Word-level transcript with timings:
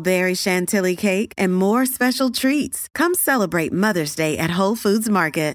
berry 0.00 0.34
chantilly 0.34 0.96
cake, 0.96 1.32
and 1.36 1.54
more 1.54 1.86
special 1.86 2.30
treats. 2.30 2.88
Come 2.94 3.14
celebrate 3.14 3.72
Mother's 3.72 4.14
Day 4.14 4.38
at 4.38 4.50
Whole 4.50 4.76
Foods 4.76 5.08
Market. 5.08 5.50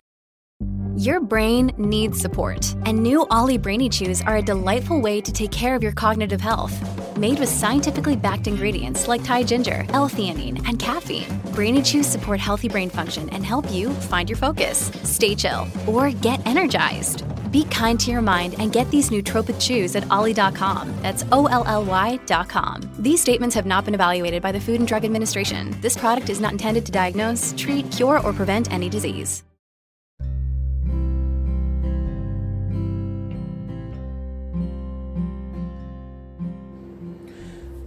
Your 0.98 1.20
brain 1.20 1.74
needs 1.78 2.20
support, 2.20 2.74
and 2.86 3.04
new 3.04 3.26
Olly 3.30 3.58
Brainy 3.58 3.90
Chews 3.90 4.22
are 4.22 4.38
a 4.38 4.42
delightful 4.42 5.02
way 5.02 5.20
to 5.20 5.34
take 5.34 5.52
care 5.52 5.76
of 5.76 5.84
your 5.84 5.92
cognitive 5.92 6.40
health. 6.40 6.74
Made 7.18 7.38
with 7.38 7.50
scientifically 7.50 8.16
backed 8.16 8.48
ingredients 8.48 9.10
like 9.10 9.22
Thai 9.22 9.44
ginger, 9.44 9.86
L-theanine, 9.90 10.66
and 10.66 10.80
caffeine, 10.80 11.26
Brainy 11.54 11.82
Chews 11.82 12.08
support 12.08 12.40
healthy 12.40 12.70
brain 12.70 12.90
function 12.90 13.30
and 13.32 13.46
help 13.46 13.70
you 13.70 13.90
find 13.90 14.30
your 14.30 14.38
focus, 14.38 14.90
stay 15.04 15.36
chill, 15.36 15.68
or 15.86 16.12
get 16.12 16.40
energized. 16.48 17.26
Be 17.56 17.64
kind 17.72 17.98
to 18.02 18.12
your 18.12 18.22
mind 18.22 18.56
and 18.60 18.74
get 18.74 18.92
these 18.92 19.10
nootropic 19.10 19.58
chews 19.62 19.96
at 19.96 20.04
olly.com. 20.12 20.94
That's 21.02 21.24
O 21.32 21.46
L 21.46 21.64
L 21.66 21.86
Y.com. 21.86 22.82
These 23.00 23.22
statements 23.22 23.56
have 23.56 23.66
not 23.66 23.86
been 23.86 23.94
evaluated 23.94 24.42
by 24.42 24.52
the 24.52 24.60
Food 24.60 24.80
and 24.80 24.86
Drug 24.86 25.06
Administration. 25.06 25.74
This 25.80 25.96
product 25.96 26.30
is 26.30 26.42
not 26.42 26.52
intended 26.52 26.86
to 26.88 26.92
diagnose, 26.92 27.54
treat, 27.56 27.90
cure, 27.94 28.20
or 28.20 28.34
prevent 28.34 28.74
any 28.74 28.90
disease. 28.90 29.46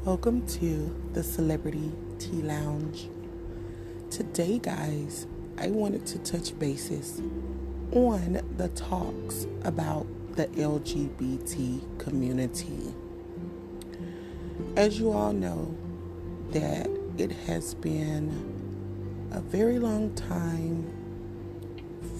Welcome 0.07 0.47
to 0.47 0.97
the 1.13 1.23
Celebrity 1.23 1.93
Tea 2.19 2.41
Lounge. 2.41 3.11
Today, 4.09 4.59
guys, 4.59 5.27
I 5.59 5.69
wanted 5.69 6.07
to 6.07 6.19
touch 6.21 6.59
bases 6.59 7.21
on 7.93 8.41
the 8.57 8.69
talks 8.69 9.47
about 9.65 10.07
the 10.37 10.47
LGBT 10.49 11.99
community. 11.99 12.95
As 14.77 14.99
you 15.01 15.13
all 15.13 15.33
know, 15.33 15.75
that 16.51 16.89
it 17.17 17.33
has 17.47 17.75
been 17.75 19.29
a 19.33 19.41
very 19.41 19.79
long 19.79 20.15
time 20.15 20.91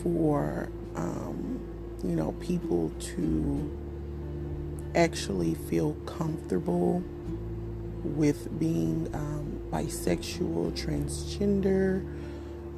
for 0.03 0.69
um, 0.97 1.61
you 2.03 2.17
know 2.17 2.33
people 2.41 2.91
to 2.99 3.71
actually 4.95 5.55
feel 5.55 5.93
comfortable 6.07 7.03
with 8.03 8.59
being 8.59 9.09
um, 9.15 9.61
bisexual, 9.71 10.73
transgender, 10.73 12.05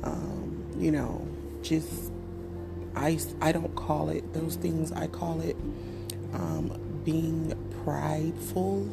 um, 0.02 0.64
you 0.78 0.90
know, 0.90 1.26
just 1.62 2.10
I, 2.94 3.18
I 3.40 3.52
don't 3.52 3.74
call 3.74 4.08
it 4.08 4.32
those 4.32 4.56
things. 4.56 4.92
I 4.92 5.06
call 5.06 5.40
it 5.40 5.56
um, 6.32 6.78
being 7.04 7.54
prideful. 7.84 8.88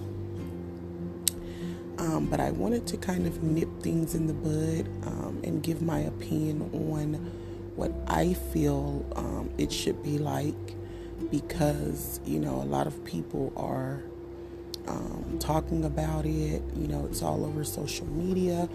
Um, 1.98 2.28
but 2.28 2.40
I 2.40 2.52
wanted 2.52 2.86
to 2.88 2.98
kind 2.98 3.26
of 3.26 3.42
nip 3.42 3.70
things 3.82 4.14
in 4.14 4.28
the 4.28 4.34
bud 4.34 4.88
um, 5.08 5.42
and 5.44 5.64
give 5.64 5.82
my 5.82 6.00
opinion 6.00 6.70
on 6.74 7.16
what 7.76 7.92
I 8.08 8.34
feel 8.34 9.06
um, 9.16 9.50
it 9.58 9.72
should 9.72 10.04
be 10.04 10.18
like 10.18 10.56
because, 11.32 12.20
you 12.26 12.40
know, 12.40 12.56
a 12.56 12.66
lot 12.66 12.88
of 12.88 13.04
people 13.04 13.52
are 13.56 14.04
um, 14.88 15.38
talking 15.40 15.84
about 15.86 16.26
it. 16.26 16.62
You 16.76 16.88
know, 16.88 17.06
it's 17.06 17.22
all 17.22 17.46
over 17.46 17.64
social 17.64 18.08
media. 18.08 18.70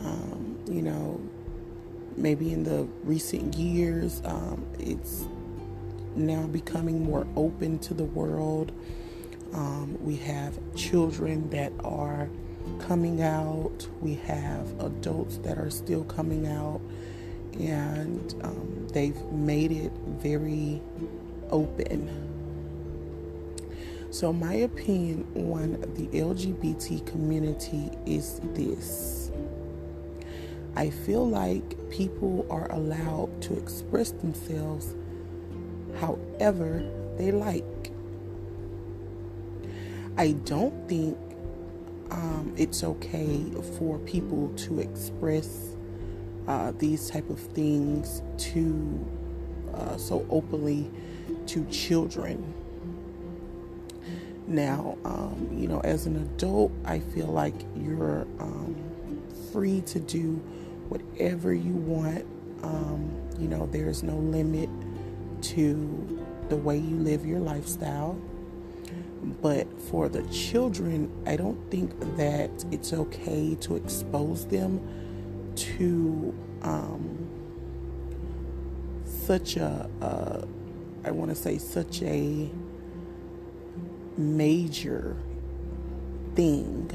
Um, 0.00 0.58
you 0.68 0.82
know, 0.82 1.20
maybe 2.16 2.52
in 2.52 2.64
the 2.64 2.88
recent 3.04 3.54
years, 3.54 4.22
um, 4.24 4.66
it's 4.78 5.26
now 6.14 6.46
becoming 6.46 7.04
more 7.04 7.26
open 7.36 7.78
to 7.80 7.94
the 7.94 8.04
world. 8.04 8.72
Um, 9.52 9.96
we 10.02 10.16
have 10.16 10.58
children 10.74 11.48
that 11.50 11.72
are 11.84 12.28
coming 12.80 13.22
out, 13.22 13.86
we 14.00 14.14
have 14.14 14.80
adults 14.80 15.38
that 15.38 15.58
are 15.58 15.70
still 15.70 16.04
coming 16.04 16.46
out, 16.46 16.80
and 17.58 18.34
um, 18.42 18.88
they've 18.92 19.20
made 19.26 19.72
it 19.72 19.92
very 20.06 20.82
open. 21.50 22.26
So, 24.10 24.32
my 24.32 24.54
opinion 24.54 25.26
on 25.34 25.72
the 25.94 26.06
LGBT 26.18 27.06
community 27.06 27.90
is 28.06 28.40
this 28.54 29.30
I 30.76 30.90
feel 30.90 31.26
like 31.26 31.90
people 31.90 32.46
are 32.50 32.70
allowed 32.70 33.40
to 33.42 33.58
express 33.58 34.10
themselves 34.10 34.94
however 35.98 36.84
they 37.16 37.32
like. 37.32 37.64
I 40.18 40.32
don't 40.32 40.88
think 40.88 41.18
um, 42.10 42.54
it's 42.56 42.84
okay 42.84 43.44
for 43.78 43.98
people 44.00 44.52
to 44.56 44.80
express 44.80 45.76
uh, 46.46 46.72
these 46.78 47.10
type 47.10 47.28
of 47.30 47.40
things 47.40 48.22
to 48.38 49.06
uh, 49.74 49.96
so 49.96 50.26
openly 50.30 50.90
to 51.46 51.64
children 51.66 52.54
now, 54.46 54.96
um, 55.04 55.48
you 55.52 55.66
know, 55.66 55.80
as 55.80 56.06
an 56.06 56.16
adult, 56.16 56.72
I 56.84 57.00
feel 57.00 57.26
like 57.26 57.54
you're 57.74 58.26
um, 58.38 58.76
free 59.52 59.80
to 59.82 59.98
do 59.98 60.40
whatever 60.88 61.52
you 61.52 61.72
want. 61.72 62.24
Um, 62.62 63.10
you 63.38 63.48
know, 63.48 63.66
there's 63.66 64.02
no 64.02 64.16
limit 64.16 64.68
to 65.42 66.24
the 66.48 66.56
way 66.56 66.78
you 66.78 66.96
live 66.96 67.26
your 67.26 67.40
lifestyle. 67.40 68.18
But 69.42 69.66
for 69.82 70.08
the 70.08 70.22
children, 70.28 71.10
I 71.26 71.36
don't 71.36 71.70
think 71.70 71.98
that 72.16 72.50
it's 72.70 72.92
okay 72.92 73.56
to 73.56 73.76
expose 73.76 74.46
them 74.46 74.80
to 75.56 76.34
um, 76.62 77.28
such 79.04 79.56
a, 79.56 79.88
I 81.04 81.10
want 81.10 81.30
to 81.30 81.34
say, 81.34 81.58
such 81.58 82.02
a 82.02 82.50
major 84.16 85.16
thing 86.34 86.90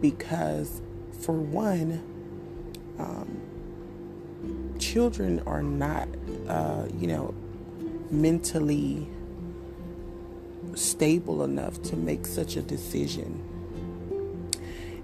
because, 0.00 0.80
for 1.20 1.34
one, 1.34 2.02
um, 2.98 4.76
children 4.78 5.42
are 5.46 5.62
not, 5.62 6.08
uh, 6.48 6.86
you 6.94 7.06
know, 7.06 7.34
mentally 8.10 9.08
stable 10.74 11.44
enough 11.44 11.82
to 11.82 11.96
make 11.96 12.26
such 12.26 12.56
a 12.56 12.62
decision. 12.62 13.44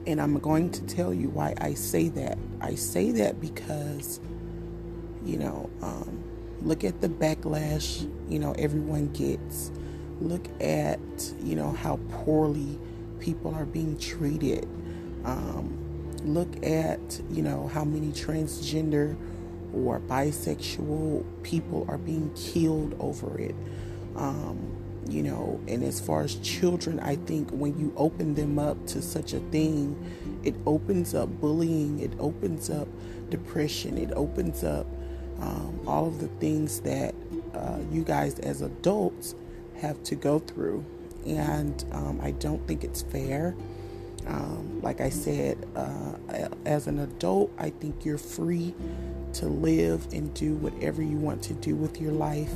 And 0.06 0.20
I'm 0.20 0.38
going 0.38 0.70
to 0.70 0.82
tell 0.86 1.14
you 1.14 1.30
why 1.30 1.54
I 1.60 1.74
say 1.74 2.08
that. 2.10 2.38
I 2.60 2.74
say 2.74 3.10
that 3.12 3.40
because, 3.40 4.20
you 5.24 5.38
know, 5.38 5.70
um, 5.82 6.22
look 6.62 6.84
at 6.84 7.00
the 7.00 7.08
backlash, 7.08 8.10
you 8.28 8.38
know, 8.38 8.52
everyone 8.58 9.12
gets 9.12 9.70
look 10.20 10.46
at 10.60 10.98
you 11.42 11.54
know 11.56 11.72
how 11.72 11.98
poorly 12.10 12.78
people 13.20 13.54
are 13.54 13.66
being 13.66 13.98
treated 13.98 14.64
um, 15.24 15.78
look 16.24 16.64
at 16.64 17.20
you 17.30 17.42
know 17.42 17.68
how 17.68 17.84
many 17.84 18.08
transgender 18.08 19.16
or 19.72 20.00
bisexual 20.00 21.24
people 21.42 21.84
are 21.88 21.98
being 21.98 22.32
killed 22.34 22.94
over 23.00 23.38
it 23.38 23.54
um, 24.16 24.58
you 25.08 25.22
know 25.22 25.60
and 25.68 25.82
as 25.82 26.00
far 26.00 26.22
as 26.22 26.36
children 26.36 26.98
i 27.00 27.16
think 27.16 27.50
when 27.50 27.78
you 27.78 27.92
open 27.96 28.34
them 28.34 28.58
up 28.58 28.86
to 28.86 29.02
such 29.02 29.32
a 29.32 29.40
thing 29.50 29.94
it 30.44 30.54
opens 30.66 31.14
up 31.14 31.28
bullying 31.40 32.00
it 32.00 32.12
opens 32.18 32.70
up 32.70 32.88
depression 33.28 33.98
it 33.98 34.10
opens 34.12 34.64
up 34.64 34.86
um, 35.40 35.80
all 35.86 36.06
of 36.06 36.20
the 36.20 36.28
things 36.38 36.80
that 36.80 37.14
uh, 37.54 37.78
you 37.90 38.02
guys 38.02 38.38
as 38.38 38.62
adults 38.62 39.34
have 39.80 40.02
to 40.04 40.14
go 40.14 40.38
through. 40.38 40.84
And 41.26 41.84
um, 41.92 42.20
I 42.22 42.32
don't 42.32 42.66
think 42.66 42.84
it's 42.84 43.02
fair. 43.02 43.54
Um, 44.26 44.80
like 44.80 45.00
I 45.00 45.10
said, 45.10 45.66
uh, 45.76 46.14
as 46.64 46.86
an 46.86 47.00
adult, 47.00 47.52
I 47.58 47.70
think 47.70 48.04
you're 48.04 48.18
free 48.18 48.74
to 49.34 49.46
live 49.46 50.06
and 50.12 50.32
do 50.34 50.54
whatever 50.54 51.02
you 51.02 51.16
want 51.16 51.42
to 51.42 51.54
do 51.54 51.74
with 51.74 52.00
your 52.00 52.12
life 52.12 52.52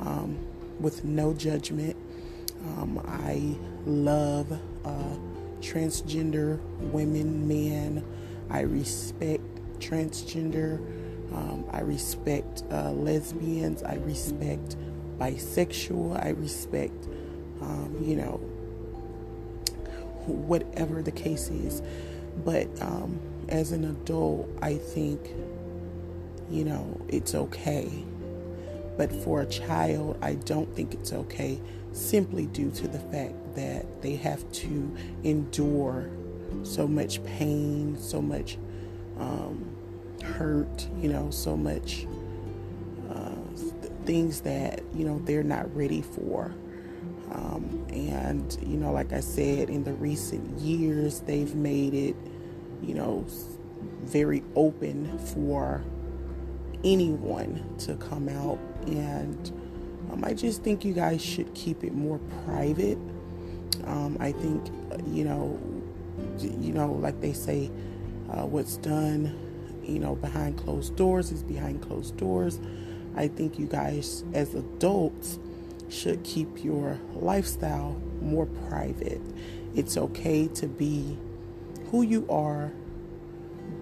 um, 0.00 0.38
with 0.80 1.04
no 1.04 1.32
judgment. 1.34 1.96
Um, 2.66 3.00
I 3.06 3.56
love 3.86 4.50
uh, 4.84 5.16
transgender 5.60 6.58
women, 6.80 7.46
men. 7.46 8.04
I 8.50 8.60
respect 8.60 9.42
transgender. 9.78 10.78
Um, 11.34 11.64
I 11.70 11.80
respect 11.80 12.64
uh, 12.70 12.90
lesbians. 12.92 13.82
I 13.82 13.96
respect 13.96 14.76
bisexual. 15.18 16.24
I 16.24 16.30
respect, 16.30 17.06
um, 17.60 17.96
you 18.00 18.16
know, 18.16 18.40
whatever 20.26 21.02
the 21.02 21.12
case 21.12 21.48
is. 21.48 21.82
But 22.44 22.68
um, 22.80 23.20
as 23.48 23.72
an 23.72 23.84
adult, 23.84 24.48
I 24.62 24.76
think, 24.76 25.20
you 26.50 26.64
know, 26.64 27.00
it's 27.08 27.34
okay. 27.34 28.04
But 28.96 29.12
for 29.12 29.42
a 29.42 29.46
child, 29.46 30.18
I 30.22 30.34
don't 30.34 30.74
think 30.74 30.94
it's 30.94 31.12
okay 31.12 31.60
simply 31.92 32.46
due 32.46 32.70
to 32.72 32.88
the 32.88 32.98
fact 32.98 33.34
that 33.54 34.02
they 34.02 34.16
have 34.16 34.50
to 34.50 34.96
endure 35.22 36.10
so 36.62 36.86
much 36.86 37.24
pain, 37.24 37.96
so 37.98 38.20
much 38.20 38.58
um, 39.18 39.64
hurt, 40.22 40.88
you 41.00 41.08
know, 41.08 41.30
so 41.30 41.56
much 41.56 42.06
uh, 43.12 43.30
things 44.04 44.40
that, 44.42 44.82
you 44.94 45.04
know, 45.04 45.20
they're 45.24 45.42
not 45.42 45.74
ready 45.74 46.02
for. 46.02 46.52
Um, 47.32 47.86
and, 47.90 48.56
you 48.62 48.76
know, 48.76 48.92
like 48.92 49.12
I 49.12 49.20
said, 49.20 49.70
in 49.70 49.84
the 49.84 49.92
recent 49.94 50.58
years, 50.58 51.20
they've 51.20 51.54
made 51.54 51.94
it, 51.94 52.16
you 52.82 52.94
know, 52.94 53.24
very 54.02 54.42
open 54.54 55.18
for 55.18 55.82
anyone 56.84 57.64
to 57.78 57.94
come 57.96 58.28
out. 58.28 58.58
And 58.86 59.50
um, 60.12 60.24
I 60.24 60.34
just 60.34 60.62
think 60.62 60.84
you 60.84 60.92
guys 60.92 61.24
should 61.24 61.52
keep 61.54 61.82
it 61.82 61.94
more 61.94 62.20
private. 62.44 62.98
Um, 63.84 64.16
I 64.20 64.32
think, 64.32 64.66
you 65.08 65.24
know, 65.24 65.58
you 66.38 66.72
know, 66.72 66.92
like 66.92 67.20
they 67.20 67.32
say, 67.32 67.70
uh, 68.30 68.46
what's 68.46 68.76
done, 68.76 69.36
you 69.82 69.98
know, 69.98 70.14
behind 70.14 70.58
closed 70.58 70.96
doors 70.96 71.32
is 71.32 71.42
behind 71.42 71.82
closed 71.82 72.16
doors. 72.16 72.58
I 73.16 73.28
think 73.28 73.58
you 73.58 73.66
guys, 73.66 74.24
as 74.32 74.54
adults, 74.54 75.38
should 75.88 76.22
keep 76.24 76.64
your 76.64 76.98
lifestyle 77.14 78.00
more 78.20 78.46
private. 78.46 79.20
It's 79.74 79.96
okay 79.96 80.48
to 80.48 80.66
be 80.66 81.18
who 81.90 82.02
you 82.02 82.26
are, 82.28 82.72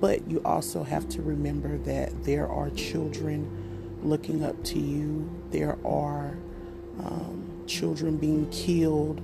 but 0.00 0.28
you 0.30 0.40
also 0.44 0.82
have 0.82 1.08
to 1.10 1.22
remember 1.22 1.78
that 1.78 2.24
there 2.24 2.48
are 2.48 2.70
children 2.70 3.98
looking 4.02 4.44
up 4.44 4.62
to 4.64 4.78
you. 4.78 5.30
There 5.50 5.78
are 5.84 6.36
um, 6.98 7.62
children 7.66 8.16
being 8.16 8.50
killed 8.50 9.20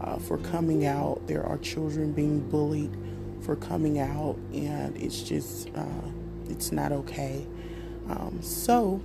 uh, 0.00 0.18
for 0.18 0.38
coming 0.38 0.86
out. 0.86 1.26
There 1.26 1.44
are 1.44 1.58
children 1.58 2.12
being 2.12 2.40
bullied 2.48 2.96
for 3.40 3.56
coming 3.56 3.98
out, 3.98 4.36
and 4.52 4.96
it's 4.96 5.22
just, 5.22 5.68
uh, 5.74 6.10
it's 6.48 6.72
not 6.72 6.92
okay. 6.92 7.46
Um, 8.08 8.38
so, 8.40 9.00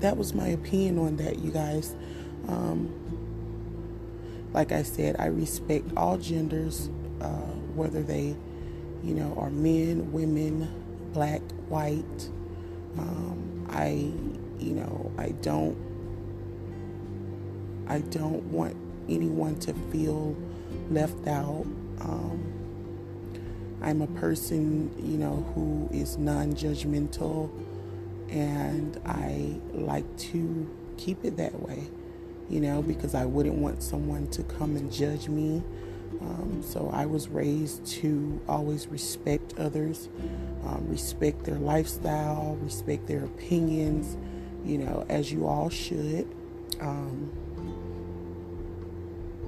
that 0.00 0.16
was 0.16 0.34
my 0.34 0.48
opinion 0.48 0.98
on 0.98 1.16
that, 1.16 1.38
you 1.38 1.50
guys. 1.50 1.94
Um, 2.46 2.92
like 4.52 4.72
I 4.72 4.82
said, 4.82 5.16
I 5.18 5.26
respect 5.26 5.90
all 5.96 6.16
genders, 6.16 6.88
uh, 7.20 7.52
whether 7.74 8.02
they, 8.02 8.36
you 9.02 9.14
know, 9.14 9.34
are 9.36 9.50
men, 9.50 10.12
women, 10.12 10.68
black, 11.12 11.42
white. 11.68 12.30
Um, 12.98 13.66
I, 13.70 14.10
you 14.58 14.72
know, 14.72 15.12
I 15.18 15.30
don't, 15.42 15.76
I 17.86 18.00
don't 18.00 18.42
want 18.44 18.76
anyone 19.08 19.58
to 19.60 19.74
feel 19.90 20.36
left 20.90 21.26
out. 21.26 21.66
Um, 22.00 22.52
I'm 23.80 24.02
a 24.02 24.06
person, 24.06 24.90
you 24.98 25.18
know, 25.18 25.46
who 25.54 25.88
is 25.92 26.18
non-judgmental 26.18 27.50
and 28.30 29.00
I 29.06 29.60
like 29.72 30.16
to 30.18 30.68
keep 30.96 31.24
it 31.24 31.36
that 31.36 31.60
way, 31.62 31.84
you 32.48 32.60
know, 32.60 32.82
because 32.82 33.14
I 33.14 33.24
wouldn't 33.24 33.56
want 33.56 33.82
someone 33.82 34.26
to 34.28 34.42
come 34.42 34.76
and 34.76 34.92
judge 34.92 35.28
me. 35.28 35.62
Um, 36.20 36.62
so 36.62 36.90
I 36.92 37.06
was 37.06 37.28
raised 37.28 37.86
to 37.86 38.40
always 38.48 38.88
respect 38.88 39.54
others, 39.58 40.08
um, 40.64 40.86
respect 40.88 41.44
their 41.44 41.58
lifestyle, 41.58 42.58
respect 42.60 43.06
their 43.06 43.24
opinions, 43.24 44.16
you 44.64 44.78
know, 44.78 45.06
as 45.08 45.30
you 45.30 45.46
all 45.46 45.70
should. 45.70 46.26
Um, 46.80 47.32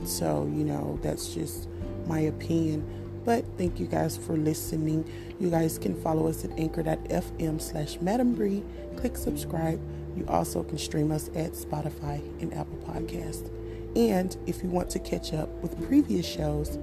so, 0.05 0.51
you 0.55 0.65
know, 0.65 0.99
that's 1.03 1.35
just 1.35 1.69
my 2.07 2.21
opinion. 2.21 2.87
But 3.31 3.45
thank 3.57 3.79
you 3.79 3.87
guys 3.87 4.17
for 4.17 4.37
listening. 4.37 5.09
You 5.39 5.51
guys 5.51 5.79
can 5.79 5.95
follow 6.03 6.27
us 6.27 6.45
at 6.45 6.51
anchor.fm 6.59 7.63
slash 7.63 8.01
Madam 8.01 8.35
Bree. 8.35 8.65
Click 8.97 9.17
subscribe. 9.17 9.81
You 10.17 10.27
also 10.27 10.65
can 10.65 10.79
stream 10.79 11.13
us 11.13 11.29
at 11.37 11.53
Spotify 11.53 12.19
and 12.43 12.53
Apple 12.53 12.79
Podcast. 12.79 13.49
And 13.95 14.37
if 14.49 14.65
you 14.65 14.69
want 14.69 14.91
to 14.91 14.99
catch 14.99 15.33
up 15.33 15.49
with 15.63 15.81
previous 15.87 16.27
shows, 16.27 16.77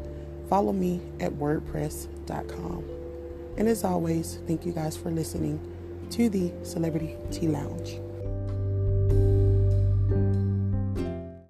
follow 0.50 0.72
me 0.72 1.02
at 1.20 1.34
wordpress.com. 1.34 2.86
And 3.58 3.68
as 3.68 3.84
always, 3.84 4.40
thank 4.48 4.66
you 4.66 4.72
guys 4.72 4.96
for 4.96 5.12
listening 5.12 5.60
to 6.12 6.30
the 6.30 6.54
Celebrity 6.64 7.18
Tea 7.30 7.50
Lounge. 7.50 8.00